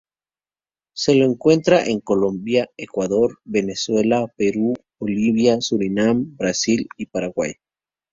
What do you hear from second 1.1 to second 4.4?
lo encuentra en Colombia, Ecuador, Venezuela,